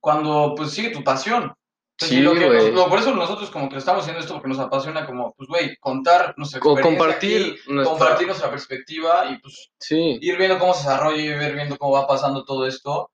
Cuando, 0.00 0.54
pues, 0.56 0.70
sigue 0.70 0.88
tu 0.90 1.04
pasión. 1.04 1.52
Entonces, 1.98 2.16
Sí, 2.18 2.22
lo 2.22 2.32
que 2.32 2.48
nos- 2.48 2.70
lo- 2.72 2.88
por 2.88 2.98
eso 2.98 3.14
nosotros 3.14 3.50
como 3.50 3.68
que 3.68 3.76
estamos 3.76 4.00
haciendo 4.02 4.20
esto 4.20 4.32
porque 4.32 4.48
nos 4.48 4.58
apasiona 4.58 5.04
como, 5.04 5.34
pues, 5.34 5.48
güey, 5.50 5.76
contar 5.80 6.32
nuestra 6.38 6.58
experiencia 6.60 6.96
compartir 6.98 7.36
aquí, 7.42 7.72
nuestra- 7.72 7.90
compartir 7.98 8.26
nuestra 8.28 8.50
perspectiva 8.50 9.26
y, 9.30 9.38
pues, 9.40 9.70
Sí, 9.80 10.18
ir 10.22 10.38
viendo 10.38 10.58
cómo 10.58 10.72
se 10.72 10.88
desarrolla 10.88 11.16
y 11.20 11.26
ir 11.26 11.54
viendo 11.54 11.76
cómo 11.76 11.92
va 11.92 12.06
pasando 12.06 12.42
todo 12.44 12.66
esto. 12.66 13.10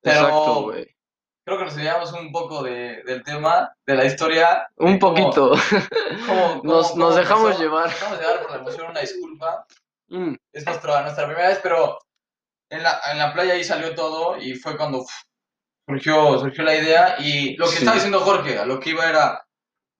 Pero 0.00 0.20
exacto, 0.20 0.62
güey. 0.62 0.93
Creo 1.44 1.58
que 1.58 1.64
nos 1.64 1.74
desviamos 1.74 2.12
un 2.12 2.32
poco 2.32 2.62
de, 2.62 3.02
del 3.04 3.22
tema, 3.22 3.72
de 3.86 3.94
la 3.94 4.04
historia. 4.04 4.68
Un 4.76 4.98
cómo- 4.98 5.14
poquito. 5.14 5.52
cómo- 6.26 6.60
Nos- 6.64 6.90
cómo- 6.90 7.04
nos 7.04 7.14
cómo 7.14 7.14
dejamos 7.16 7.58
llevar. 7.58 7.84
Nos 7.86 7.94
dejamos 7.94 8.18
llevar 8.20 8.42
por 8.42 8.50
la 8.50 8.56
emoción, 8.58 8.90
una 8.90 9.00
disculpa. 9.00 9.66
Mm, 10.08 10.34
Es 10.52 10.66
nuestra, 10.66 11.02
nuestra 11.02 11.26
primera 11.26 11.48
vez, 11.48 11.60
pero 11.62 11.98
en 12.70 12.82
la, 12.82 13.00
en 13.10 13.18
la 13.18 13.32
playa 13.32 13.54
ahí 13.54 13.64
salió 13.64 13.94
todo 13.94 14.36
y 14.38 14.54
fue 14.54 14.76
cuando 14.76 14.98
uf, 14.98 15.10
surgió, 15.88 16.38
surgió 16.38 16.64
la 16.64 16.74
idea. 16.76 17.16
Y 17.18 17.56
lo 17.56 17.66
que 17.66 17.72
Sí. 17.72 17.78
estaba 17.78 17.94
diciendo 17.96 18.20
Jorge, 18.20 18.58
a 18.58 18.64
lo 18.66 18.80
que 18.80 18.90
iba 18.90 19.08
era 19.08 19.44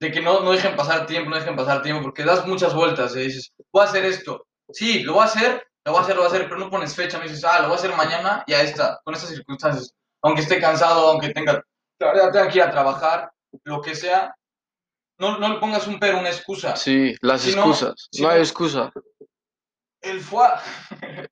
de 0.01 0.11
que 0.11 0.21
no, 0.21 0.41
no 0.41 0.51
dejen 0.51 0.75
pasar 0.75 1.05
tiempo, 1.05 1.29
no 1.29 1.37
dejen 1.37 1.55
pasar 1.55 1.81
tiempo, 1.81 2.03
porque 2.03 2.23
das 2.23 2.45
muchas 2.45 2.73
vueltas 2.73 3.15
y 3.15 3.19
dices, 3.21 3.51
voy 3.71 3.83
a 3.83 3.85
hacer 3.89 4.03
esto. 4.05 4.45
Sí, 4.71 5.03
lo 5.03 5.13
voy 5.13 5.21
a 5.21 5.25
hacer, 5.25 5.65
lo 5.85 5.93
voy 5.93 6.01
a 6.01 6.03
hacer, 6.03 6.15
lo 6.15 6.21
voy 6.23 6.31
a 6.31 6.33
hacer, 6.35 6.49
pero 6.49 6.59
no 6.59 6.69
pones 6.69 6.95
fecha, 6.95 7.17
me 7.17 7.23
dices, 7.25 7.43
ah, 7.45 7.59
lo 7.61 7.67
voy 7.67 7.75
a 7.77 7.79
hacer 7.79 7.95
mañana 7.95 8.43
y 8.45 8.53
a 8.53 8.61
esta, 8.61 8.99
con 9.03 9.13
estas 9.15 9.29
circunstancias. 9.29 9.93
Aunque 10.25 10.41
esté 10.41 10.59
cansado, 10.59 11.07
aunque 11.09 11.29
tenga, 11.29 11.63
tenga 11.97 12.47
que 12.49 12.57
ir 12.57 12.63
a 12.63 12.71
trabajar, 12.71 13.31
lo 13.63 13.81
que 13.81 13.95
sea, 13.95 14.35
no, 15.19 15.37
no 15.37 15.49
le 15.53 15.59
pongas 15.59 15.87
un 15.87 15.99
pero, 15.99 16.19
una 16.19 16.29
excusa. 16.29 16.75
sí, 16.75 17.15
las 17.21 17.47
excusas. 17.47 18.09
no 18.19 18.29
hay 18.29 18.39
excusa. 18.39 18.91
El 20.01 20.21
fue 20.21 20.45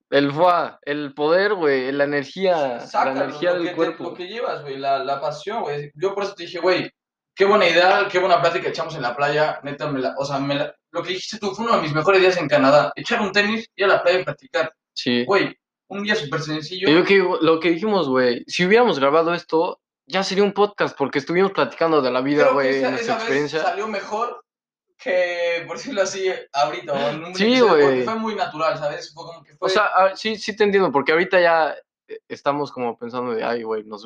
El 0.10 0.32
fuá, 0.32 0.80
el 0.84 1.14
poder, 1.14 1.54
güey, 1.54 1.92
la 1.92 2.06
energía, 2.06 2.80
Sácalo, 2.80 3.16
la 3.20 3.24
energía 3.26 3.54
del 3.54 3.64
que 3.64 3.70
te- 3.70 3.76
cuerpo. 3.76 4.04
lo 4.06 4.14
que 4.14 4.28
llevas, 4.28 4.62
güey, 4.62 4.78
la, 4.78 5.00
la 5.04 5.20
pasión, 5.22 5.62
güey. 5.62 5.92
Yo 5.96 6.14
por 6.16 6.24
eso 6.24 6.34
te 6.34 6.44
dije, 6.44 6.60
güey, 6.60 6.90
qué 7.36 7.46
buena 7.46 7.68
idea, 7.68 8.08
qué 8.12 8.18
buena 8.20 8.42
plática 8.42 8.70
echamos 8.70 8.96
en 8.96 9.02
la 9.04 9.16
playa, 9.16 9.60
neta, 9.64 9.88
me 9.92 10.00
la, 10.00 10.16
o 10.18 10.26
sea, 10.26 10.40
me 10.40 10.56
la- 10.56 10.74
lo 10.92 11.04
que 11.04 11.10
dijiste 11.10 11.38
tú 11.40 11.52
fue 11.54 11.66
uno 11.66 11.76
de 11.76 11.82
mis 11.84 11.94
mejores 11.94 12.22
días 12.22 12.38
en 12.38 12.48
Canadá. 12.48 12.92
Echar 12.96 13.22
un 13.22 13.32
tenis, 13.32 13.68
ir 13.76 13.86
a 13.86 13.90
la 13.90 14.02
playa 14.04 14.20
y 14.20 14.24
practicar. 14.24 14.72
Sí. 14.96 15.24
Güey, 15.26 15.56
un 15.94 16.04
día 16.04 16.16
súper 16.16 16.42
sencillo. 16.42 16.90
Y 16.90 16.94
lo 16.94 17.04
que, 17.04 17.18
lo 17.42 17.60
que 17.60 17.70
dijimos, 17.72 18.08
güey, 18.10 18.44
si 18.48 18.66
hubiéramos 18.66 19.00
grabado 19.00 19.34
esto, 19.34 19.80
ya 20.06 20.24
sería 20.24 20.44
un 20.44 20.54
podcast 20.54 20.98
porque 20.98 21.20
estuvimos 21.20 21.52
platicando 21.52 22.02
de 22.02 22.12
la 22.12 22.22
vida, 22.22 22.50
güey, 22.52 22.82
nuestra 22.82 22.92
vez 22.92 23.10
experiencia. 23.10 23.62
salió 23.64 23.88
mejor 23.88 24.44
que, 24.98 25.64
por 25.68 25.78
decirlo 25.78 26.02
así, 26.02 26.32
ahorita. 26.52 26.94
o 26.94 27.10
en 27.10 27.24
un 27.24 27.36
Sí, 27.36 27.60
güey. 27.60 27.84
Porque 27.84 28.02
fue 28.04 28.16
muy 28.16 28.36
natural, 28.36 28.78
¿sabes? 28.78 29.14
Fue 29.14 29.26
como 29.26 29.44
que 29.44 29.56
fue... 29.56 29.66
O 29.66 29.70
sea, 29.70 29.86
a- 29.88 30.16
sí, 30.16 30.36
sí 30.38 30.56
te 30.56 30.64
entiendo, 30.64 30.92
porque 30.92 31.12
ahorita 31.12 31.42
ya 31.42 31.76
eh, 32.08 32.20
estamos 32.28 32.72
como 32.72 32.98
pensando 32.98 33.34
de, 33.34 33.44
ay, 33.44 33.64
güey, 33.64 33.84
nos, 33.84 34.04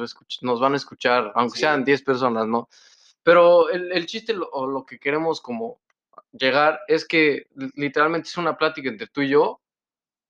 van 0.59 0.73
a 0.73 0.77
escuchar, 0.77 1.31
aunque 1.35 1.55
Sí. 1.55 1.61
sean 1.61 1.83
10 1.83 2.01
personas, 2.03 2.47
¿no? 2.47 2.69
Pero 3.23 3.69
el, 3.69 3.91
el 3.91 4.05
chiste 4.05 4.33
lo- 4.33 4.49
o 4.51 4.65
lo 4.67 4.85
que 4.85 4.99
queremos 4.99 5.41
como 5.41 5.79
llegar 6.31 6.79
es 6.87 7.05
que 7.05 7.47
li- 7.55 7.71
literalmente 7.75 8.27
es 8.29 8.37
una 8.37 8.57
plática 8.57 8.89
entre 8.89 9.07
tú 9.07 9.21
y 9.21 9.29
yo 9.29 9.61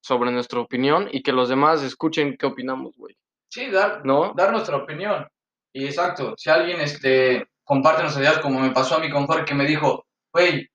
sobre 0.01 0.31
nuestra 0.31 0.59
opinión 0.59 1.07
y 1.11 1.21
que 1.21 1.31
los 1.31 1.49
demás 1.49 1.83
escuchen 1.83 2.37
qué 2.37 2.45
opinamos, 2.45 2.95
güey, 2.97 3.15
sí, 3.49 3.69
dar, 3.69 4.05
¿no? 4.05 4.33
dar 4.35 4.51
nuestra 4.51 4.77
opinión. 4.77 5.27
Y 5.73 5.85
exacto, 5.85 6.33
si 6.37 6.49
alguien 6.49 6.81
este, 6.81 7.47
comparte 7.63 8.01
nuestras 8.01 8.23
ideas, 8.23 8.39
como 8.39 8.59
me 8.59 8.71
pasó 8.71 8.95
a 8.95 8.99
mí 8.99 9.09
con 9.09 9.27
Jorge, 9.27 9.45
que 9.45 9.53
me 9.53 9.65
dijo, 9.65 10.05
güey, 10.33 10.67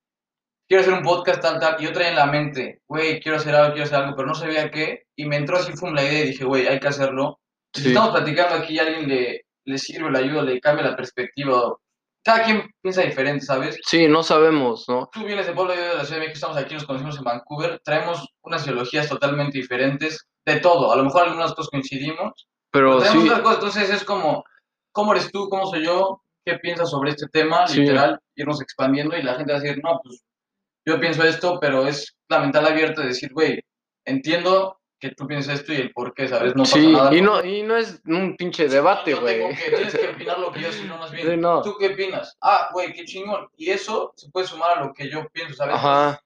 quiero 0.69 0.83
hacer 0.83 0.95
un 0.95 1.03
podcast 1.03 1.41
tal, 1.41 1.59
tal, 1.59 1.77
y 1.81 1.85
yo 1.85 1.93
traía 1.93 2.11
en 2.11 2.17
la 2.17 2.27
mente, 2.27 2.83
güey, 2.87 3.21
quiero 3.21 3.39
hacer 3.39 3.55
algo, 3.55 3.73
quiero 3.73 3.85
hacer 3.85 3.99
algo, 3.99 4.17
pero 4.17 4.29
no 4.29 4.35
sabía 4.35 4.71
qué, 4.71 5.05
y 5.17 5.27
me 5.27 5.37
entró 5.37 5.57
así, 5.57 5.73
fue 5.73 5.93
la 5.93 6.05
idea, 6.05 6.25
y 6.25 6.29
dije, 6.29 6.45
güey, 6.45 6.67
hay 6.67 6.79
que 6.79 6.89
hacerlo. 6.89 7.41
Si 7.75 7.89
estamos 7.89 8.11
platicando 8.11 8.55
aquí 8.57 8.75
y 8.75 8.79
a 8.79 8.83
alguien 8.83 9.09
le, 9.09 9.47
le 9.65 9.79
sirve, 9.79 10.11
le 10.11 10.19
ayuda, 10.19 10.43
le 10.43 10.61
cambia 10.61 10.85
la 10.85 10.97
perspectiva, 10.97 11.75
cada 12.25 12.45
quien 12.45 12.71
piensa 12.81 13.03
diferente, 13.03 13.45
¿sabes? 13.45 13.79
Sí, 13.85 14.07
no 14.09 14.23
sabemos, 14.23 14.85
¿no? 14.89 15.09
Tú 15.13 15.25
vienes 15.25 15.47
de 15.47 15.53
Puebla, 15.53 15.75
yo 15.75 15.83
de 15.83 15.95
la 15.95 16.05
Ciudad 16.05 16.21
de 16.21 16.27
México, 16.27 16.35
estamos 16.35 16.57
aquí, 16.57 16.75
nos 16.75 16.85
conocimos 16.85 17.19
en 17.19 17.25
Vancouver, 17.25 17.81
traemos 17.85 18.27
unas 18.43 18.65
ideologías 18.65 19.09
totalmente 19.09 19.59
diferentes, 19.59 20.27
de 20.45 20.61
todo, 20.61 20.93
a 20.93 20.97
lo 20.97 21.05
mejor 21.05 21.25
algunas 21.25 21.55
cosas 21.55 21.71
coincidimos, 21.71 22.49
Pero 22.71 22.99
tenemos 22.99 23.23
sí, 23.23 23.29
otras 23.29 23.43
cosas, 23.43 23.57
entonces 23.57 23.91
es 23.91 24.05
como, 24.05 24.45
¿cómo 24.93 25.13
eres 25.13 25.31
tú? 25.31 25.49
¿Cómo 25.49 25.67
soy 25.67 25.85
yo? 25.85 26.23
¿Qué 26.45 26.59
piensas 26.59 26.91
sobre 26.91 27.11
este 27.11 27.27
tema? 27.29 27.67
Sí. 27.69 27.81
Literal, 27.81 28.19
irnos 28.35 28.61
expandiendo 28.61 29.17
y 29.17 29.23
la 29.23 29.35
gente 29.35 29.53
va 29.53 29.59
a 29.59 29.63
decir, 29.63 29.81
no, 29.83 30.01
pues 30.03 30.23
yo 30.85 30.99
pienso 30.99 31.23
esto, 31.23 31.59
pero 31.61 31.87
es 31.87 32.17
la 32.29 32.41
mental 32.41 32.67
abierta 32.67 33.03
de 33.03 33.09
decir, 33.09 33.33
güey, 33.33 33.61
entiendo 34.05 34.81
que 35.03 35.11
tú 35.17 35.27
piensas 35.27 35.59
esto 35.59 35.73
y 35.73 35.77
el 35.79 35.93
por 35.93 36.15
qué, 36.15 36.29
¿sabes? 36.29 36.55
No 36.55 36.63
pasa 36.63 36.77
sí, 36.77 36.93
nada. 36.93 37.13
y 37.13 37.21
no, 37.21 37.45
y 37.45 37.65
no 37.65 37.77
es 37.77 38.01
un 38.07 38.37
pinche 38.37 38.69
debate, 38.69 39.15
güey. 39.15 39.49
que, 39.57 39.71
tienes 39.75 39.97
que 39.97 40.09
opinar 40.11 40.39
lo 40.39 40.53
que 40.53 40.61
yo, 40.61 40.71
sino 40.71 40.97
más 40.97 41.11
bien, 41.11 41.29
Sí, 41.29 41.37
no. 41.37 41.61
¿tú 41.61 41.75
qué 41.77 41.89
opinas? 41.89 42.39
Ah, 42.41 42.69
güey, 42.73 42.93
qué 42.93 43.05
chingón. 43.05 43.49
Y 43.57 43.71
eso 43.71 44.13
se 44.15 44.31
puede 44.31 44.47
sumar 44.47 44.79
a 44.79 44.85
lo 44.85 44.95
que 44.95 45.11
yo 45.11 45.29
pienso, 45.31 45.57
¿sabes? 45.57 45.75
Ajá. 45.75 46.23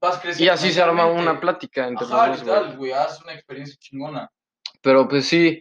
Vas 0.00 0.18
creciendo 0.18 0.44
Y 0.44 0.48
así 0.48 0.72
se 0.72 0.80
arma 0.80 1.06
una 1.06 1.40
plática 1.40 1.88
entre 1.88 2.06
Ajá, 2.06 2.28
los 2.28 2.44
dos, 2.44 2.76
güey. 2.76 2.92
haz 2.92 3.20
una 3.20 3.34
experiencia 3.34 3.76
chingona. 3.80 4.30
Pero 4.80 5.08
pues 5.08 5.26
sí, 5.26 5.60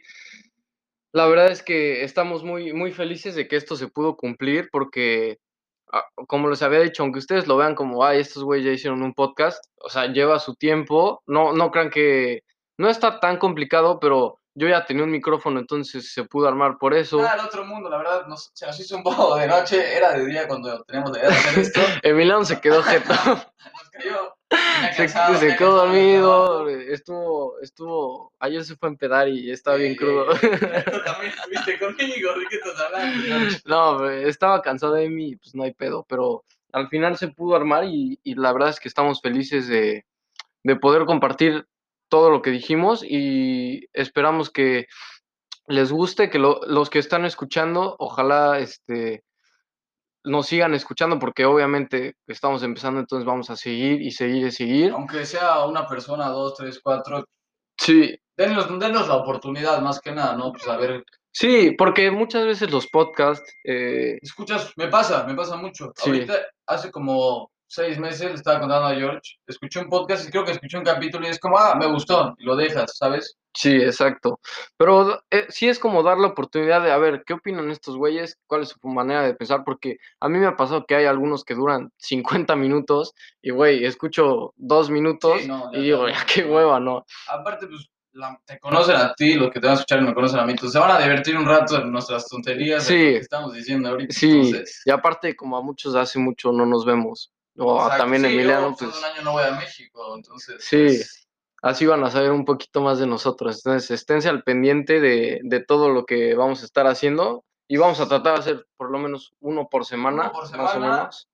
la 1.12 1.25
verdad 1.25 1.51
es 1.51 1.63
que 1.63 2.03
estamos 2.03 2.43
muy, 2.43 2.72
muy 2.72 2.91
felices 2.91 3.33
de 3.33 3.48
que 3.48 3.55
esto 3.55 3.75
se 3.75 3.88
pudo 3.88 4.15
cumplir 4.15 4.69
porque, 4.72 5.39
como 6.27 6.50
les 6.50 6.62
había 6.62 6.79
dicho, 6.79 7.03
aunque 7.03 7.19
ustedes 7.19 7.47
lo 7.47 7.57
vean 7.57 7.75
como, 7.75 8.03
ay, 8.03 8.19
estos 8.19 8.43
güeyes 8.43 8.65
ya 8.65 8.71
hicieron 8.71 9.03
un 9.03 9.13
podcast, 9.13 9.63
o 9.79 9.89
sea, 9.89 10.07
lleva 10.07 10.39
su 10.39 10.55
tiempo, 10.55 11.21
no, 11.27 11.53
no 11.53 11.71
crean 11.71 11.89
que 11.89 12.43
no 12.77 12.89
está 12.89 13.19
tan 13.19 13.38
complicado, 13.38 14.00
pero 14.00 14.39
yo 14.55 14.67
ya 14.67 14.85
tenía 14.85 15.03
un 15.03 15.12
micrófono, 15.12 15.59
entonces 15.59 16.13
se 16.13 16.23
pudo 16.25 16.47
armar 16.47 16.77
por 16.77 16.93
eso. 16.93 17.17
Nada, 17.17 17.35
el 17.35 17.45
otro 17.45 17.65
mundo, 17.65 17.89
la 17.89 17.97
verdad, 17.97 18.27
nos, 18.27 18.51
se 18.53 18.65
nos 18.65 18.79
hizo 18.79 18.95
un 18.95 19.03
poco 19.03 19.35
de 19.35 19.47
noche, 19.47 19.95
era 19.95 20.13
de 20.13 20.25
día 20.25 20.47
cuando 20.47 20.83
teníamos 20.83 21.12
la 21.12 21.19
idea 21.19 21.29
de 21.29 21.35
hacer 21.35 21.59
esto. 21.59 21.81
Emiliano 22.03 22.45
se 22.45 22.62
quedó 22.62 22.83
jeto, 22.83 23.13
Nos 23.25 23.89
cayó. 23.91 24.35
Se, 25.39 25.55
quedó 25.57 25.75
dormido, 25.77 26.69
estuvo, 26.69 27.60
estuvo, 27.62 28.33
ayer 28.39 28.63
se 28.63 28.75
fue 28.75 28.89
a 28.89 28.91
empedar 28.91 29.27
y 29.29 29.51
estaba 29.51 29.77
bien 29.77 29.95
crudo. 29.95 30.31
Eh, 30.33 30.38
Tú 30.91 31.03
también 31.03 31.31
estuviste 31.31 31.79
conmigo, 31.79 32.33
¿de 32.39 32.45
qué 32.50 32.55
estás 32.57 32.79
hablando? 32.79 33.57
No, 33.65 34.10
estaba 34.10 34.62
cansado 34.62 34.93
de 34.93 35.10
mí, 35.10 35.36
pues 35.36 35.55
no 35.55 35.63
hay 35.63 35.74
pedo, 35.74 36.05
pero 36.07 36.43
al 36.72 36.89
final 36.89 37.17
se 37.17 37.27
pudo 37.29 37.55
armar 37.55 37.86
y, 37.86 38.19
y 38.24 38.36
la 38.36 38.51
verdad 38.53 38.69
es 38.69 38.79
que 38.79 38.88
estamos 38.88 39.22
felices 39.22 39.67
de, 39.67 40.05
de 40.63 40.75
poder 40.75 41.05
compartir 41.05 41.65
todo 42.10 42.29
lo 42.29 42.41
que 42.41 42.51
dijimos 42.51 43.03
y 43.03 43.88
esperamos 43.93 44.50
que 44.50 44.88
les 45.67 45.91
guste, 45.91 46.29
que 46.29 46.39
lo- 46.39 46.62
los 46.67 46.89
que 46.89 47.00
están 47.00 47.25
escuchando, 47.25 47.95
ojalá 48.00 48.60
este, 48.60 49.24
nos 50.24 50.48
sigan 50.48 50.74
escuchando 50.74 51.20
porque 51.20 51.46
obviamente 51.46 52.15
estamos 52.27 52.63
empezando, 52.63 53.00
entonces 53.00 53.25
vamos 53.25 53.50
a 53.50 53.56
seguir 53.56 54.01
y 54.01 54.12
seguir 54.12 54.48
y 54.48 54.51
seguir. 54.51 54.92
Aunque 54.92 55.25
sea 55.25 55.65
una 55.65 55.88
persona, 55.88 56.30
dos, 56.30 56.56
tres, 56.56 56.80
cuatro, 56.82 57.25
Sí, 57.77 58.15
denos, 58.38 58.68
denos 58.80 59.08
la 59.08 59.15
oportunidad 59.15 59.82
más 59.82 60.00
que 60.00 60.12
nada, 60.12 60.36
¿no? 60.36 60.51
Pues 60.51 60.68
a 60.68 60.77
ver, 60.77 61.03
sí, 61.32 61.72
porque 61.77 62.12
muchas 62.12 62.46
veces 62.46 62.72
los 62.72 62.88
podcasts, 62.88 63.51
eh, 63.63 64.18
escuchas, 64.22 64.72
me 64.77 64.88
pasa, 64.88 65.24
me 65.25 65.36
pasa 65.36 65.56
mucho. 65.56 65.92
Sí. 65.96 66.10
Ahorita, 66.10 66.36
hace 66.68 66.92
como 66.92 67.51
seis 67.74 67.98
meses, 68.00 68.22
le 68.30 68.34
estaba 68.36 68.60
contando 68.60 68.88
a 68.88 68.96
George, 68.96 69.38
escuché 69.48 69.80
un 69.80 69.89
podcast 69.89 70.27
y 70.27 70.32
creo 70.32 70.44
que 70.46 70.51
escuché 70.51 70.77
un 70.77 70.84
capítulo 70.84 71.25
y 71.27 71.30
es 71.32 71.39
como, 71.39 71.58
ah, 71.58 71.75
me 71.75 71.88
gustó, 71.88 72.36
y 72.38 72.44
lo 72.46 72.56
dejas, 72.56 72.96
¿sabes? 72.98 73.38
Sí, 73.56 73.75
exacto. 73.75 74.39
Pero 74.77 75.22
eh, 75.30 75.46
sí 75.50 75.70
es 75.70 75.77
como 75.77 76.01
dar 76.01 76.18
la 76.18 76.27
oportunidad 76.27 76.82
de, 76.82 76.92
a 76.92 76.98
ver, 76.98 77.24
¿qué 77.25 77.34
opinan 77.34 77.70
estos 77.70 77.96
güeyes? 77.98 78.38
¿Cuál 78.48 78.63
es 78.63 78.70
su 78.70 78.88
manera 78.88 79.22
de 79.24 79.36
pensar? 79.36 79.63
Porque 79.63 79.98
a 80.20 80.27
mí 80.30 80.39
me 80.39 80.48
ha 80.48 80.56
pasado 80.58 80.86
que 80.88 80.96
hay 80.96 81.06
algunos 81.06 81.44
que 81.44 81.53
duran 81.53 81.92
50 81.98 82.56
minutos 82.56 83.13
y, 83.42 83.51
güey, 83.51 83.86
escucho 83.86 84.53
dos 84.56 84.89
minutos 84.89 85.42
Sí, 85.42 85.48
no, 85.48 85.72
ya 85.72 85.77
y 85.80 85.82
digo, 85.84 86.08
ya 86.08 86.25
qué 86.32 86.44
no. 86.46 86.53
hueva, 86.56 86.80
¿no? 86.80 87.06
Aparte, 87.30 87.68
pues, 87.68 87.88
la- 88.13 88.39
te 88.46 88.58
conocen 88.60 88.96
a 88.96 89.13
ti, 89.13 89.36
los 89.36 89.51
que 89.51 89.60
te 89.60 89.68
van 89.68 89.75
a 89.75 89.80
escuchar 89.80 90.01
me 90.01 90.13
conocen 90.15 90.39
a 90.39 90.46
mí, 90.46 90.51
entonces 90.51 90.74
se 90.74 90.80
van 90.80 90.92
a 90.92 91.00
divertir 91.00 91.36
un 91.38 91.46
rato 91.46 91.77
en 91.77 91.92
nuestras 91.92 92.27
tonterías, 92.27 92.84
Sí. 92.86 92.96
de 92.98 93.06
lo 93.06 93.12
que 93.13 93.18
estamos 93.20 93.53
diciendo 93.53 93.89
ahorita. 93.89 94.13
Sí, 94.13 94.30
entonces, 94.32 94.82
y 94.86 94.89
aparte, 94.92 95.36
como 95.36 95.58
a 95.58 95.62
muchos 95.62 95.96
hace 95.96 96.18
mucho 96.20 96.51
no 96.51 96.65
nos 96.65 96.86
vemos, 96.86 97.32
o 97.57 97.75
exacto, 97.77 97.98
también 98.03 98.24
sí, 98.24 98.27
yo, 98.29 98.33
Emiliano, 98.36 98.75
pues, 98.77 98.98
un 98.98 99.03
año 99.03 99.22
no 99.24 99.31
voy 99.33 99.43
a 99.43 99.51
México, 99.51 100.15
entonces, 100.15 100.63
Sí. 100.63 100.77
pues, 100.86 101.27
así 101.62 101.86
van 101.86 102.03
a 102.03 102.12
saber 102.12 102.31
un 102.31 102.45
poquito 102.45 102.81
más 102.81 103.00
de 103.00 103.07
nosotros. 103.07 103.57
Entonces, 103.63 103.91
esténse 103.91 104.29
al 104.29 104.43
pendiente 104.43 105.00
de, 105.00 105.39
de 105.43 105.60
todo 105.63 105.89
lo 105.89 106.05
que 106.05 106.36
vamos 106.36 106.62
a 106.62 106.65
estar 106.65 106.88
haciendo 106.88 107.45
y 107.67 107.77
vamos 107.77 108.00
a 108.00 108.07
tratar 108.07 108.33
de 108.36 108.39
hacer 108.39 108.67
por 108.77 108.91
lo 108.91 109.00
menos 109.00 109.33
uno 109.39 109.67
por 109.69 109.86
semana, 109.86 110.24
Uno 110.24 110.31
por 110.33 110.41
más 110.57 110.69
o 110.69 110.74
semana. 110.74 110.98
menos. 110.98 111.29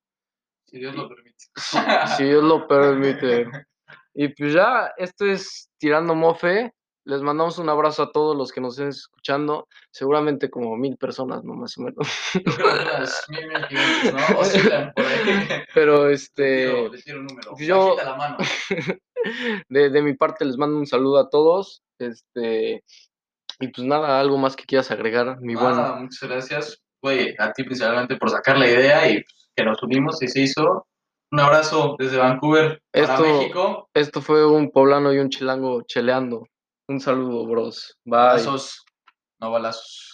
Si 0.66 0.78
Dios 0.78 0.94
lo 0.94 1.08
permite. 1.08 1.44
si 2.16 2.24
Dios 2.24 2.44
lo 2.44 2.66
permite. 2.66 3.46
Y 4.12 4.26
pues 4.28 4.52
ya, 4.54 4.92
esto 4.96 5.24
es 5.24 5.70
Tirando 5.78 6.16
Mofe. 6.16 6.74
Les 7.04 7.22
mandamos 7.22 7.58
un 7.58 7.68
abrazo 7.68 8.02
a 8.02 8.12
todos 8.12 8.36
los 8.36 8.52
que 8.52 8.60
nos 8.60 8.74
estén 8.74 8.88
escuchando. 8.88 9.66
Seguramente 9.90 10.50
como 10.50 10.76
mil 10.76 10.96
personas, 10.96 11.42
¿no? 11.44 11.54
Más 11.54 11.76
o 11.78 11.82
menos. 11.82 12.06
Yo 12.34 12.40
creo 12.42 12.56
que 12.56 12.62
unas 12.74 13.24
mil, 13.28 13.48
mil 13.48 13.66
quinientos, 13.68 14.12
¿no? 14.30 14.38
Oscilan 14.40 14.92
por 14.94 15.04
ahí. 15.06 15.62
Pero 15.74 16.08
este, 16.10 16.90
tiro, 17.04 17.20
un 17.20 17.26
número. 17.26 17.52
yo- 17.58 17.96
la 18.04 18.14
mano. 18.16 18.36
de, 19.68 19.90
de 19.90 20.02
mi 20.02 20.14
parte 20.14 20.44
les 20.44 20.56
mando 20.56 20.76
un 20.76 20.86
saludo 20.86 21.18
a 21.18 21.28
todos. 21.30 21.82
Este, 21.98 22.84
y 23.60 23.68
pues 23.68 23.86
nada, 23.86 24.20
algo 24.20 24.38
más 24.38 24.56
que 24.56 24.64
quieras 24.64 24.90
agregar, 24.90 25.40
mi 25.40 25.54
buen. 25.54 25.76
Nada, 25.76 25.96
muchas 25.96 26.28
gracias, 26.28 26.82
güey, 27.02 27.34
a 27.38 27.52
ti 27.52 27.62
principalmente 27.64 28.16
por 28.16 28.30
sacar 28.30 28.56
la 28.58 28.66
idea 28.68 29.06
y 29.10 29.22
pues, 29.22 29.50
que 29.54 29.64
nos 29.64 29.82
unimos 29.82 30.22
y 30.22 30.28
se 30.28 30.40
hizo. 30.40 30.86
Un 31.32 31.38
abrazo 31.40 31.94
desde 31.98 32.16
Vancouver 32.16 32.82
para 32.90 33.04
Esto- 33.14 33.22
México. 33.22 33.88
Esto 33.94 34.20
fue 34.20 34.46
un 34.46 34.70
poblano 34.70 35.12
y 35.12 35.18
un 35.18 35.28
chilango 35.28 35.82
cheleando. 35.82 36.46
Un 36.90 36.98
saludo, 36.98 37.46
bros. 37.46 37.96
Bye. 38.04 38.18
Abrazos, 38.18 38.84
no 39.38 39.52
balazos. 39.52 40.09